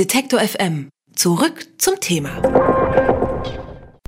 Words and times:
Detektor 0.00 0.40
FM. 0.40 0.88
Zurück 1.14 1.66
zum 1.76 2.00
Thema. 2.00 2.30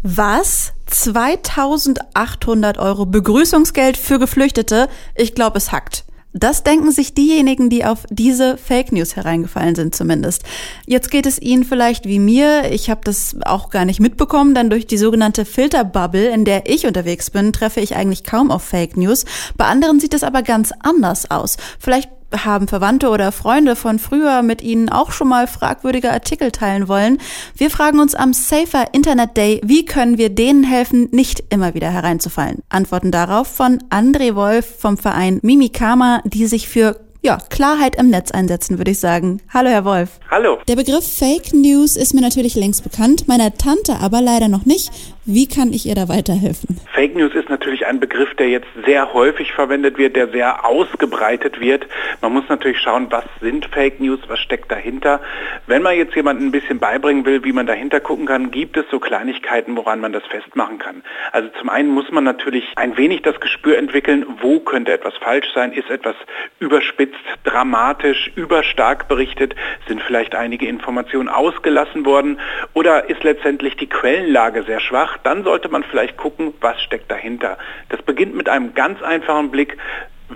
Was? 0.03 0.73
2800 0.87 2.79
Euro 2.79 3.05
Begrüßungsgeld 3.05 3.99
für 3.99 4.19
Geflüchtete? 4.19 4.89
Ich 5.15 5.35
glaube, 5.35 5.59
es 5.59 5.71
hackt. 5.71 6.07
Das 6.33 6.63
denken 6.63 6.93
sich 6.93 7.13
diejenigen, 7.13 7.69
die 7.69 7.85
auf 7.85 8.05
diese 8.09 8.57
Fake 8.57 8.91
News 8.91 9.17
hereingefallen 9.17 9.75
sind 9.75 9.95
zumindest. 9.95 10.45
Jetzt 10.87 11.11
geht 11.11 11.27
es 11.27 11.39
Ihnen 11.39 11.65
vielleicht 11.65 12.07
wie 12.07 12.19
mir. 12.19 12.73
Ich 12.73 12.89
habe 12.89 13.03
das 13.05 13.37
auch 13.45 13.69
gar 13.69 13.85
nicht 13.85 14.01
mitbekommen, 14.01 14.55
denn 14.55 14.71
durch 14.71 14.87
die 14.87 14.97
sogenannte 14.97 15.45
Filterbubble, 15.45 16.31
in 16.31 16.47
der 16.47 16.71
ich 16.71 16.87
unterwegs 16.87 17.31
bin, 17.31 17.53
treffe 17.53 17.81
ich 17.81 17.97
eigentlich 17.97 18.25
kaum 18.25 18.51
auf 18.51 18.63
Fake 18.63 18.97
News. 18.97 19.27
Bei 19.59 19.67
anderen 19.67 20.01
sieht 20.01 20.15
es 20.15 20.25
aber 20.25 20.41
ganz 20.41 20.73
anders 20.81 21.31
aus. 21.31 21.59
Vielleicht 21.79 22.09
haben 22.33 22.69
Verwandte 22.69 23.09
oder 23.09 23.33
Freunde 23.33 23.77
von 23.77 23.99
früher 23.99 24.43
mit 24.43 24.63
Ihnen 24.63 24.89
auch 24.89 25.13
schon 25.13 25.29
mal 25.29 25.47
fragwürdige 25.47 26.11
Artikel 26.11 26.51
teilen 26.51 26.89
wollen. 26.89 27.19
Wir 27.57 27.71
fragen 27.71 28.01
uns 28.01 28.15
am 28.15 28.33
Safer 28.33 28.87
Internet 28.93 29.37
Day, 29.37 29.61
wie 29.65 29.85
können 29.85 30.19
wir 30.19 30.31
denen 30.31 30.65
helfen, 30.65 31.09
nicht 31.13 31.45
immer 31.51 31.75
wieder 31.75 31.91
hereinzufallen? 31.91 32.63
Antworten 32.69 33.11
darauf 33.11 33.47
von 33.49 33.79
André 33.91 34.35
Wolf 34.35 34.67
vom 34.79 34.97
Verein 34.97 35.41
Mimikama, 35.43 36.23
die 36.25 36.47
sich 36.47 36.69
für 36.69 36.97
ja, 37.23 37.39
Klarheit 37.51 37.97
im 37.97 38.11
Netz 38.11 38.33
einsetzen, 38.33 38.79
würde 38.79 38.91
ich 38.91 38.99
sagen. 38.99 39.41
Hallo, 39.55 39.71
Herr 39.71 39.85
Wolf. 39.85 40.19
Hallo. 40.31 40.59
Der 40.67 40.77
Begriff 40.77 41.07
Fake 41.07 41.55
News 41.55 41.97
ist 41.97 42.15
mir 42.15 42.21
natürlich 42.21 42.57
längst 42.57 42.83
bekannt, 42.83 43.29
meiner 43.29 43.55
Tante 43.55 43.99
aber 44.01 44.21
leider 44.21 44.49
noch 44.49 44.67
nicht. 44.67 44.91
Wie 45.25 45.47
kann 45.47 45.73
ich 45.73 45.87
ihr 45.87 45.95
da 45.95 46.09
weiterhelfen? 46.09 46.81
Fake 46.93 47.15
News 47.15 47.33
ist 47.35 47.49
natürlich 47.49 47.87
ein 47.87 48.01
Begriff, 48.01 48.35
der 48.35 48.49
jetzt 48.49 48.67
sehr 48.85 49.13
häufig 49.13 49.53
verwendet 49.53 49.97
wird, 49.97 50.17
der 50.17 50.29
sehr 50.29 50.67
ausgebreitet 50.67 51.61
wird. 51.61 51.87
Man 52.21 52.33
muss 52.33 52.43
natürlich 52.49 52.81
schauen, 52.81 53.07
was 53.11 53.25
sind 53.41 53.67
Fake 53.67 54.01
News, 54.01 54.19
was 54.27 54.41
steckt 54.41 54.73
dahinter. 54.73 55.21
Wenn 55.69 55.83
man 55.83 55.97
jetzt 55.97 56.17
jemanden 56.17 56.47
ein 56.47 56.51
bisschen 56.51 56.81
beibringen 56.81 57.25
will, 57.25 57.45
wie 57.45 57.53
man 57.53 57.67
dahinter 57.69 58.01
gucken 58.01 58.27
kann, 58.27 58.51
gibt 58.51 58.77
es 58.77 58.85
so 58.91 58.99
Kleinigkeiten, 58.99 59.77
woran 59.77 60.01
man 60.01 60.13
das 60.13 60.25
festmachen 60.27 60.81
kann. 60.81 61.05
Also 61.31 61.51
zum 61.61 61.69
einen 61.69 61.91
muss 61.91 62.11
man 62.11 62.25
natürlich 62.25 62.65
ein 62.75 62.97
wenig 62.97 63.23
das 63.23 63.39
Gespür 63.39 63.79
entwickeln, 63.79 64.27
wo 64.41 64.59
könnte 64.59 64.93
etwas 64.93 65.15
falsch 65.19 65.47
sein, 65.55 65.73
ist 65.73 65.89
etwas 65.89 66.17
überspitzt, 66.59 67.15
dramatisch, 67.45 68.33
überstark 68.35 69.07
berichtet, 69.07 69.55
sind 69.87 70.03
vielleicht 70.03 70.35
einige 70.35 70.67
Informationen 70.67 71.29
ausgelassen 71.29 72.05
worden 72.05 72.41
oder 72.75 73.09
ist 73.09 73.23
letztendlich 73.23 73.77
die 73.77 73.89
Quellenlage 73.89 74.65
sehr 74.65 74.81
schwach 74.81 75.12
macht, 75.13 75.27
dann 75.27 75.45
sollte 75.45 75.69
man 75.69 75.83
vielleicht 75.85 76.17
gucken, 76.17 76.55
was 76.61 76.81
steckt 76.83 77.11
dahinter. 77.11 77.59
Das 77.89 78.03
beginnt 78.03 78.35
mit 78.35 78.49
einem 78.49 78.75
ganz 78.75 79.03
einfachen 79.03 79.51
Blick 79.51 79.77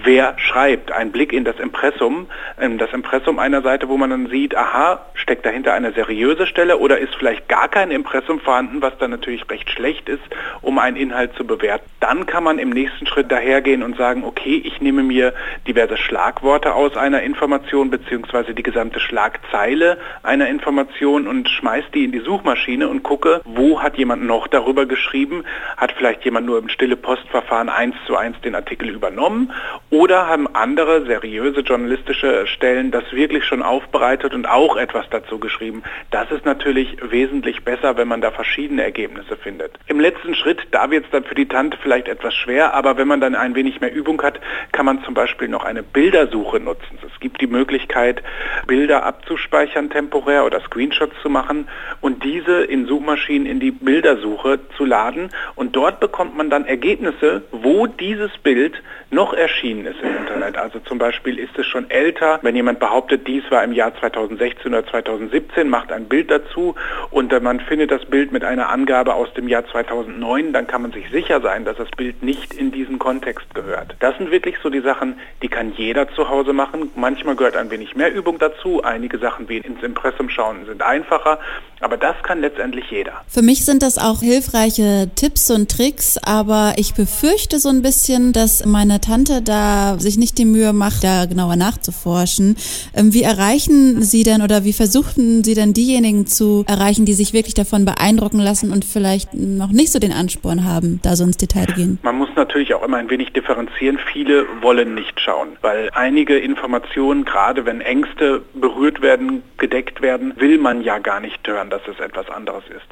wer 0.06 0.38
schreibt. 0.38 0.92
Ein 0.92 1.12
Blick 1.12 1.32
in 1.32 1.44
das 1.44 1.58
Impressum, 1.58 2.28
das 2.56 2.92
Impressum 2.92 3.38
einer 3.38 3.60
Seite, 3.60 3.88
wo 3.88 3.98
man 3.98 4.10
dann 4.10 4.28
sieht, 4.28 4.56
aha, 4.56 5.04
steckt 5.14 5.44
dahinter 5.44 5.74
eine 5.74 5.92
seriöse 5.92 6.46
Stelle 6.46 6.78
oder 6.78 6.98
ist 6.98 7.14
vielleicht 7.16 7.48
gar 7.48 7.68
kein 7.68 7.90
Impressum 7.90 8.40
vorhanden, 8.40 8.80
was 8.80 8.96
dann 8.98 9.10
natürlich 9.10 9.50
recht 9.50 9.68
schlecht 9.70 10.08
ist, 10.08 10.22
um 10.62 10.78
einen 10.78 10.96
Inhalt 10.96 11.34
zu 11.34 11.44
bewerten. 11.44 11.84
Dann 12.00 12.24
kann 12.27 12.44
man 12.44 12.58
im 12.58 12.70
nächsten 12.70 13.06
Schritt 13.06 13.30
dahergehen 13.30 13.82
und 13.82 13.96
sagen, 13.96 14.24
okay, 14.24 14.62
ich 14.64 14.80
nehme 14.80 15.02
mir 15.02 15.34
diverse 15.66 15.96
Schlagworte 15.96 16.74
aus 16.74 16.96
einer 16.96 17.22
Information 17.22 17.90
beziehungsweise 17.90 18.54
die 18.54 18.62
gesamte 18.62 19.00
Schlagzeile 19.00 19.98
einer 20.22 20.48
Information 20.48 21.27
und 21.27 21.48
schmeiße 21.48 21.88
die 21.92 22.04
in 22.04 22.12
die 22.12 22.20
Suchmaschine 22.20 22.88
und 22.88 23.02
gucke, 23.02 23.40
wo 23.44 23.82
hat 23.82 23.98
jemand 23.98 24.24
noch 24.24 24.46
darüber 24.46 24.86
geschrieben, 24.86 25.44
hat 25.77 25.92
vielleicht 25.92 26.24
jemand 26.24 26.46
nur 26.46 26.58
im 26.58 26.68
stille 26.68 26.96
Postverfahren 26.96 27.68
eins 27.68 27.96
zu 28.06 28.16
eins 28.16 28.40
den 28.42 28.54
Artikel 28.54 28.88
übernommen 28.88 29.52
oder 29.97 30.27
haben 30.27 30.47
andere 30.55 31.06
seriöse 31.06 31.61
journalistische 31.61 32.47
Stellen 32.47 32.91
das 32.91 33.11
wirklich 33.12 33.44
schon 33.44 33.62
aufbereitet 33.62 34.34
und 34.34 34.47
auch 34.47 34.77
etwas 34.77 35.06
dazu 35.08 35.39
geschrieben? 35.39 35.83
Das 36.11 36.30
ist 36.30 36.44
natürlich 36.44 36.98
wesentlich 37.00 37.64
besser, 37.64 37.97
wenn 37.97 38.06
man 38.06 38.20
da 38.20 38.30
verschiedene 38.30 38.83
Ergebnisse 38.83 39.39
findet. 39.39 39.72
Im 39.86 39.98
letzten 39.98 40.34
Schritt, 40.34 40.67
da 40.70 40.91
wird 40.91 41.06
es 41.06 41.11
dann 41.12 41.24
für 41.24 41.34
die 41.34 41.48
Tante 41.48 41.78
vielleicht 41.83 42.08
etwas 42.08 42.34
schwer, 42.34 42.74
aber 42.74 42.98
wenn 42.98 43.08
man 43.08 43.22
dann 43.22 43.34
ein 43.34 43.55
wenig 43.55 43.80
mehr 43.80 43.90
Übung 43.90 44.20
hat, 44.20 44.39
kann 44.73 44.84
man 44.84 45.02
zum 45.02 45.14
Beispiel 45.14 45.48
noch 45.48 45.64
eine 45.64 45.83
Bildersuche 45.83 46.61
nutzen. 46.61 46.98
Es 47.02 47.18
gibt 47.20 47.40
die 47.40 47.46
Möglichkeit, 47.46 48.23
Bilder 48.67 49.02
abzuspeichern 49.02 49.89
temporär 49.89 50.45
oder 50.45 50.61
Screenshots 50.61 51.14
zu 51.23 51.30
machen 51.30 51.68
und 52.02 52.23
diese 52.23 52.64
in 52.64 52.84
Suchmaschinen 52.86 53.46
in 53.46 53.61
die 53.61 53.70
Bildersuche 53.70 54.61
zu 54.77 54.84
laden 54.84 55.30
und 55.55 55.74
dort 55.74 56.01
bekommt 56.01 56.36
man 56.36 56.51
dann 56.51 56.67
Ergebnisse, 56.67 57.45
wo 57.51 57.86
dieses 57.86 58.36
Bild 58.39 58.83
noch 59.11 59.33
erschienen 59.33 59.86
ist 59.86 60.01
im 60.02 60.17
Internet. 60.17 60.57
Also 60.57 60.79
zum 60.80 60.98
Beispiel 60.98 61.39
ist 61.39 61.57
es 61.58 61.67
schon 61.67 61.91
älter, 61.91 62.39
wenn 62.42 62.57
jemand 62.57 62.79
behauptet, 62.79 63.27
dies 63.27 63.45
war 63.51 63.64
im 63.64 63.73
Jahr 63.73 63.95
2016 63.98 64.74
oder 64.74 64.86
2017, 64.86 65.69
macht 65.69 65.92
ein 65.92 66.07
Bild 66.07 66.30
dazu 66.30 66.74
und 67.16 67.32
man 67.42 67.60
findet 67.60 67.90
das 67.90 68.04
Bild 68.04 68.30
mit 68.30 68.44
einer 68.44 68.68
Angabe 68.68 69.14
aus 69.14 69.32
dem 69.32 69.48
Jahr 69.48 69.66
2009, 69.66 70.52
dann 70.52 70.66
kann 70.66 70.82
man 70.82 70.92
sich 70.92 71.08
sicher 71.10 71.40
sein, 71.40 71.64
dass 71.64 71.78
das 71.78 71.88
Bild 71.96 72.22
nicht 72.22 72.52
in 72.52 72.72
diesen 72.72 72.98
Kontext 72.98 73.54
gehört. 73.54 73.96
Das 74.00 74.18
sind 74.18 74.30
wirklich 74.30 74.56
so 74.62 74.68
die 74.68 74.82
Sachen, 74.82 75.18
die 75.42 75.48
kann 75.48 75.72
jeder 75.78 76.12
zu 76.14 76.28
Hause 76.28 76.52
machen. 76.52 76.90
Manchmal 76.94 77.34
gehört 77.34 77.56
ein 77.56 77.70
wenig 77.70 77.96
mehr 77.96 78.12
Übung 78.12 78.38
dazu. 78.38 78.82
Einige 78.84 79.18
Sachen 79.18 79.48
wie 79.48 79.56
ins 79.56 79.82
Impressum 79.82 80.28
schauen 80.28 80.66
sind 80.66 80.82
einfacher, 80.82 81.38
aber 81.80 81.96
das 81.96 82.16
kann 82.22 82.42
letztendlich 82.42 82.90
jeder. 82.90 83.22
Für 83.28 83.40
mich 83.40 83.64
sind 83.64 83.83
das 83.83 83.96
auch 83.96 84.20
hilfreiche 84.20 85.08
Tipps 85.14 85.50
und 85.50 85.70
Tricks, 85.70 86.18
aber 86.18 86.74
ich 86.77 86.92
befürchte 86.92 87.60
so 87.60 87.70
ein 87.70 87.80
bisschen, 87.80 88.34
dass 88.34 88.66
meine 88.66 89.00
Tante 89.00 89.40
da 89.40 89.98
sich 89.98 90.18
nicht 90.18 90.36
die 90.36 90.44
Mühe 90.44 90.74
macht, 90.74 91.02
da 91.02 91.24
genauer 91.24 91.56
nachzuforschen. 91.56 92.58
Ähm, 92.94 93.14
wie 93.14 93.22
erreichen 93.22 94.02
Sie 94.02 94.22
denn 94.22 94.42
oder 94.42 94.64
wie 94.64 94.74
versuchten 94.74 95.42
Sie 95.44 95.54
denn 95.54 95.72
diejenigen 95.72 96.27
zu 96.27 96.66
erreichen, 96.68 97.05
die 97.06 97.14
sich 97.14 97.33
wirklich 97.33 97.55
davon 97.55 97.84
beeindrucken 97.84 98.39
lassen 98.39 98.70
und 98.70 98.84
vielleicht 98.84 99.33
noch 99.33 99.70
nicht 99.70 99.90
so 99.90 99.98
den 99.98 100.12
Ansporn 100.12 100.64
haben, 100.64 101.00
da 101.02 101.17
so 101.17 101.24
ins 101.24 101.39
Detail 101.39 101.67
gehen? 101.67 101.98
Man 102.02 102.18
muss 102.18 102.28
natürlich 102.36 102.74
auch 102.74 102.83
immer 102.83 102.98
ein 102.98 103.08
wenig 103.08 103.33
differenzieren. 103.33 103.98
Viele 104.12 104.44
wollen 104.61 104.94
nicht 104.94 105.18
schauen, 105.20 105.56
weil 105.62 105.90
einige 105.95 106.36
Informationen, 106.39 107.24
gerade 107.24 107.64
wenn 107.64 107.80
Ängste 107.80 108.42
berührt 108.55 109.00
werden, 109.00 109.42
gedeckt 109.56 110.02
werden, 110.02 110.34
will 110.36 110.58
man 110.58 110.83
ja 110.83 110.98
gar 110.98 111.20
nicht 111.20 111.46
hören, 111.46 111.70
dass 111.70 111.83
es 111.89 111.98
etwas 111.98 112.28
anderes 112.28 112.64
ist. 112.68 112.86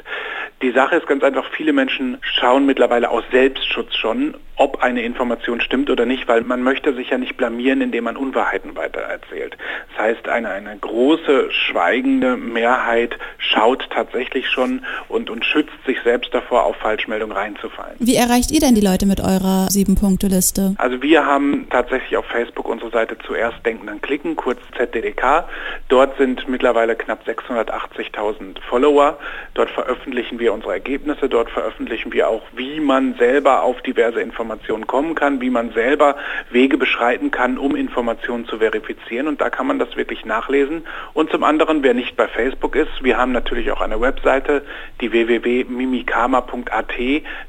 Die 0.65 0.71
Sache 0.71 0.97
ist 0.97 1.07
ganz 1.07 1.23
einfach, 1.23 1.45
viele 1.55 1.75
Menschen 1.75 2.17
schauen 2.23 2.65
mittlerweile 2.65 3.11
aus 3.11 3.23
Selbstschutz 3.31 3.95
schon, 3.97 4.35
ob 4.57 4.83
eine 4.83 5.03
Information 5.03 5.61
stimmt 5.61 5.91
oder 5.91 6.07
nicht, 6.07 6.27
weil 6.27 6.41
man 6.41 6.63
möchte 6.63 6.95
sich 6.95 7.11
ja 7.11 7.19
nicht 7.19 7.37
blamieren, 7.37 7.83
indem 7.83 8.05
man 8.05 8.17
Unwahrheiten 8.17 8.75
weitererzählt. 8.75 9.59
Das 9.91 10.07
heißt, 10.07 10.29
eine, 10.29 10.49
eine 10.49 10.79
große, 10.79 11.51
schweigende 11.51 12.39
Mehrheit 12.39 13.19
schaut 13.37 13.87
tatsächlich 13.91 14.49
schon 14.49 14.87
und, 15.09 15.29
und 15.29 15.45
schützt 15.45 15.75
sich 15.85 15.99
selbst 16.03 16.33
davor, 16.33 16.65
auf 16.65 16.77
Falschmeldungen 16.77 17.37
reinzufallen. 17.37 17.97
Wie 17.99 18.17
erreicht 18.17 18.51
ihr 18.51 18.61
denn 18.61 18.75
die 18.75 18.81
Leute 18.81 19.05
mit 19.05 19.21
eurer 19.21 19.69
Sieben-Punkte-Liste? 19.71 20.77
Also 20.79 21.03
wir 21.03 21.27
haben 21.27 21.67
tatsächlich 21.69 22.17
auf 22.17 22.25
Facebook 22.25 22.67
unsere 22.67 22.91
Seite 22.91 23.19
zuerst 23.27 23.59
Denken 23.67 23.87
dann 23.87 24.01
Klicken, 24.01 24.35
kurz 24.35 24.61
ZDDK. 24.79 25.45
Dort 25.89 26.17
sind 26.17 26.49
mittlerweile 26.49 26.97
knapp 26.97 27.27
680.000 27.27 28.63
Follower. 28.67 29.19
Dort 29.53 29.69
veröffentlichen 29.71 30.39
wir 30.39 30.54
unsere 30.55 30.73
Ergebnisse, 30.73 31.29
dort 31.29 31.51
veröffentlichen 31.51 32.13
wir 32.13 32.29
auch, 32.29 32.43
wie 32.57 32.81
man 32.81 33.15
selber 33.15 33.63
auf 33.63 33.83
diverse 33.83 34.21
Informationen 34.21 34.87
kommen 34.87 35.15
kann, 35.15 35.41
wie 35.41 35.51
man 35.51 35.73
selber 35.73 36.17
Wege 36.51 36.79
beschreiten 36.79 37.31
kann, 37.31 37.59
um 37.59 37.77
Informationen 37.77 38.47
zu 38.47 38.59
verifizieren. 38.59 39.29
Und 39.29 39.41
da 39.41 39.51
kann 39.51 39.67
man 39.67 39.79
das 39.79 39.97
wirklich 39.97 40.25
nachlesen. 40.25 40.87
Und 41.13 41.31
zum 41.31 41.45
anderen, 41.45 41.83
wer 41.83 41.95
nicht 41.95 42.17
bei 42.17 42.29
Facebook 42.29 42.77
ist, 42.77 43.03
wir 43.03 43.19
haben 43.19 43.33
natürlich 43.33 43.71
auch 43.71 43.81
eine 43.81 44.01
Webseite, 44.01 44.63
die 45.01 45.13
www.mimikama.at. 45.13 46.95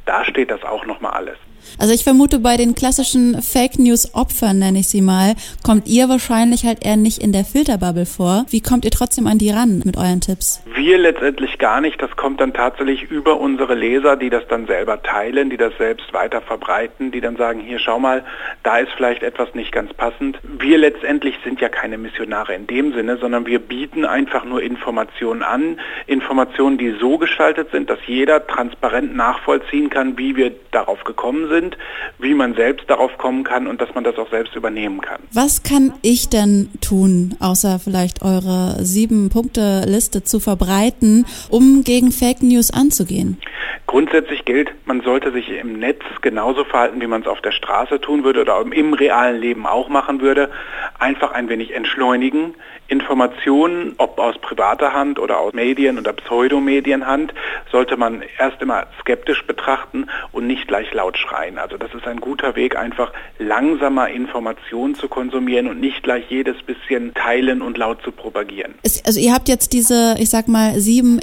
Da 0.06 0.26
steht 0.26 0.52
das 0.52 0.64
auch 0.64 0.86
nochmal 0.86 1.14
alles. 1.14 1.38
Also 1.80 1.94
ich 1.94 2.04
vermute, 2.04 2.40
bei 2.40 2.58
den 2.58 2.76
klassischen 2.76 3.42
Fake 3.42 3.80
News 3.80 4.14
Opfern, 4.14 4.60
nenne 4.60 4.80
ich 4.80 4.88
sie 4.88 5.02
mal, 5.02 5.36
kommt 5.64 5.88
ihr 5.88 6.10
wahrscheinlich 6.10 6.66
halt 6.66 6.86
eher 6.86 6.98
nicht 6.98 7.22
in 7.22 7.32
der 7.32 7.46
Filterbubble 7.46 8.06
vor. 8.06 8.46
Wie 8.50 8.62
kommt 8.62 8.86
ihr 8.86 8.92
trotzdem 8.92 9.28
an 9.28 9.38
die 9.38 9.50
ran 9.50 9.82
mit 9.84 9.98
euren 9.98 10.22
Tipps? 10.22 10.62
Wir 10.76 10.98
letztendlich 10.98 11.58
gar 11.58 11.82
nicht. 11.82 12.02
Das 12.02 12.16
kommt 12.16 12.40
dann 12.42 12.54
tatsächlich 12.54 13.04
über 13.04 13.40
unsere 13.40 13.74
Leser, 13.74 14.16
die 14.16 14.30
das 14.30 14.48
dann 14.48 14.68
selber 14.68 15.02
teilen, 15.02 15.50
die 15.50 15.58
das 15.58 15.74
selbst 15.78 16.14
weiter 16.14 16.42
verbreiten, 16.42 17.12
die 17.12 17.22
dann 17.22 17.36
sagen, 17.36 17.60
hier 17.60 17.80
schau 17.80 18.00
mal, 18.00 18.24
da 18.64 18.78
ist 18.78 18.92
vielleicht 18.96 19.24
etwas 19.24 19.54
nicht 19.56 19.72
ganz 19.72 19.94
passend. 19.94 20.40
Wir 20.44 20.78
letztendlich 20.78 21.36
sind 21.44 21.62
ja 21.62 21.70
keine 21.70 21.98
Missionare 21.98 22.54
in 22.54 22.68
dem 22.68 22.94
Sinne, 22.94 23.18
sondern 23.18 23.46
wir 23.46 23.60
bieten 23.60 24.06
einfach 24.06 24.46
nur 24.46 24.62
Informationen 24.62 25.44
an. 25.44 25.80
Informationen, 26.08 26.78
die 26.78 26.96
so 27.00 27.18
gestaltet 27.18 27.72
sind, 27.72 27.90
dass 27.90 28.00
jeder 28.06 28.46
transparent 28.46 29.16
nachvollziehen 29.16 29.90
kann, 29.90 30.18
wie 30.18 30.36
wir 30.36 30.52
darauf 30.72 31.04
gekommen 31.04 31.50
sind 31.50 31.55
sind, 31.56 31.78
wie 32.20 32.34
man 32.34 32.56
selbst 32.56 32.90
darauf 32.90 33.18
kommen 33.18 33.44
kann 33.44 33.68
und 33.68 33.82
dass 33.82 33.94
man 33.96 34.04
das 34.04 34.18
auch 34.18 34.30
selbst 34.30 34.56
übernehmen 34.56 35.02
kann. 35.02 35.22
Was 35.34 35.64
kann 35.64 35.94
ich 36.02 36.30
denn 36.30 36.70
tun, 36.82 37.36
außer 37.40 37.80
vielleicht 37.80 38.22
eure 38.22 38.84
sieben 38.84 39.30
Punkte 39.30 39.84
Liste 39.88 40.24
zu 40.24 40.40
verbreiten, 40.40 41.26
um 41.50 41.84
gegen 41.84 42.12
Fake 42.12 42.44
News 42.44 42.72
anzugehen? 42.72 43.38
Grundsätzlich 43.88 44.46
gilt, 44.46 44.74
man 44.86 45.02
sollte 45.02 45.32
sich 45.32 45.50
im 45.50 45.80
Netz 45.80 46.02
genauso 46.22 46.64
verhalten, 46.64 47.02
wie 47.02 47.08
man 47.08 47.22
es 47.22 47.28
auf 47.28 47.42
der 47.42 47.52
Straße 47.52 48.02
tun 48.02 48.24
würde 48.24 48.42
oder 48.42 48.60
im 48.60 48.94
realen 48.94 49.40
Leben 49.40 49.66
auch 49.66 49.90
machen 49.90 50.22
würde. 50.22 50.50
Einfach 51.00 51.32
ein 51.32 51.50
wenig 51.50 51.74
entschleunigen, 51.74 52.56
Informationen, 52.88 53.96
ob 53.98 54.20
aus 54.20 54.38
privater 54.38 54.94
Hand 54.94 55.18
oder 55.18 55.40
aus 55.40 55.54
Medien 55.54 55.98
oder 55.98 56.14
Pseudomedienhand, 56.14 57.34
sollte 57.72 57.98
man 57.98 58.24
erst 58.38 58.62
immer 58.62 58.86
skeptisch 59.02 59.44
betrachten 59.46 60.08
und 60.32 60.46
nicht 60.46 60.68
gleich 60.68 60.94
laut 60.94 61.18
schreien. 61.18 61.58
Also 61.58 61.78
das 61.78 61.94
ist 61.96 62.06
ein 62.06 62.20
guter 62.20 62.56
Weg, 62.56 62.76
einfach 62.76 63.12
langsamer 63.40 64.10
Informationen 64.10 64.94
zu 64.94 65.08
konsumieren 65.08 65.68
und 65.68 65.80
nicht 65.80 66.04
gleich 66.04 66.26
jedes 66.30 66.62
bisschen 66.62 67.14
teilen 67.16 67.62
und 67.64 67.78
laut 67.78 68.04
zu 68.04 68.12
propagieren. 68.12 68.76
also 69.06 69.20
ihr 69.20 69.34
habt 69.34 69.50
jetzt 69.50 69.74
diese, 69.74 70.16
ich 70.20 70.30
sag 70.30 70.48
mal, 70.48 70.80
sieben 70.80 71.18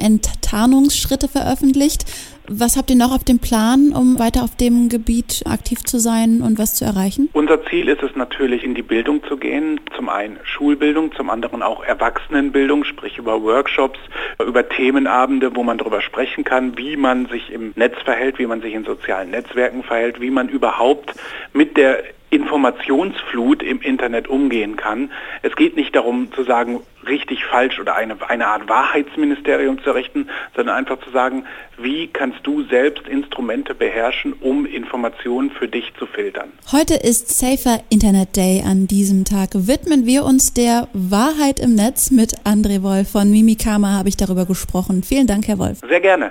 Enttarnungsschritte 0.53 1.29
veröffentlicht. 1.29 2.05
Was 2.47 2.77
habt 2.77 2.91
ihr 2.91 2.97
noch 2.97 3.15
auf 3.15 3.25
dem 3.25 3.39
Plan, 3.39 3.95
um 3.95 4.19
weiter 4.19 4.43
auf 4.43 4.55
dem 4.55 4.91
Gebiet 4.91 5.45
aktiv 5.47 5.83
zu 5.83 5.99
sein 5.99 6.43
und 6.43 6.59
was 6.59 6.75
zu 6.75 6.85
erreichen? 6.85 7.31
Unser 7.33 7.65
Ziel 7.65 7.89
ist 7.89 8.03
es 8.03 8.15
natürlich, 8.17 8.63
in 8.63 8.75
die 8.75 8.83
Bildung 8.83 9.23
zu 9.27 9.39
gehen. 9.39 9.81
Zum 9.97 10.11
einen 10.11 10.39
Schulbildung, 10.45 11.15
zum 11.15 11.31
anderen 11.31 11.63
auch 11.63 11.83
Erwachsenenbildung, 11.83 12.85
sprich 12.85 13.17
über 13.17 13.43
Workshops, 13.43 13.99
über 14.47 14.69
Themenabende, 14.69 15.57
wo 15.57 15.63
man 15.63 15.79
darüber 15.79 16.03
sprechen 16.03 16.45
kann, 16.45 16.77
wie 16.77 16.97
man 16.97 17.27
sich 17.27 17.51
im 17.51 17.73
Netz 17.75 17.97
verhält, 18.05 18.39
wie 18.39 18.47
man 18.47 18.61
sich 18.61 18.75
in 18.75 18.85
sozialen 18.85 19.31
Netzwerken 19.31 19.83
verhält, 19.83 20.21
wie 20.21 20.31
man 20.31 20.51
überhaupt 20.51 21.15
mit 21.55 21.79
der 21.79 22.03
Informationsflut 22.33 23.63
im 23.63 23.83
Internet 23.83 24.27
umgehen 24.27 24.77
kann. 24.77 25.11
Es 25.43 25.55
geht 25.55 25.77
nicht 25.77 25.95
darum 25.95 26.33
zu 26.33 26.45
sagen, 26.45 26.81
richtig, 27.07 27.45
falsch 27.45 27.79
oder 27.79 27.95
eine, 27.95 28.17
eine 28.27 28.47
Art 28.47 28.69
Wahrheitsministerium 28.69 29.83
zu 29.83 29.91
errichten, 29.91 30.29
sondern 30.57 30.77
einfach 30.77 30.99
zu 31.01 31.11
sagen, 31.11 31.45
wie 31.77 32.07
kannst 32.09 32.39
du 32.45 32.63
selbst 32.65 33.07
Instrumente 33.07 33.75
beherrschen, 33.75 34.33
um 34.33 34.65
Informationen 34.65 35.51
für 35.51 35.69
dich 35.69 35.93
zu 35.99 36.07
filtern. 36.07 36.53
Heute 36.71 36.95
ist 36.95 37.39
Safer 37.39 37.83
Internet 37.91 38.37
Day. 38.37 38.63
An 38.65 38.87
diesem 38.87 39.27
Tag 39.27 39.51
widmen 39.53 40.07
wir 40.07 40.25
uns 40.25 40.55
der 40.55 40.89
Wahrheit 40.95 41.61
im 41.61 41.75
Netz. 41.75 42.11
Mit 42.11 42.35
André 42.45 42.83
Wolf 42.83 43.11
von 43.11 43.31
Mimikama 43.31 43.91
habe 43.91 44.09
ich 44.09 44.17
darüber 44.17 44.47
gesprochen. 44.47 45.03
Vielen 45.03 45.27
Dank, 45.27 45.49
Herr 45.49 45.59
Wolf. 45.59 45.81
Sehr 45.87 46.01
gerne. 46.01 46.31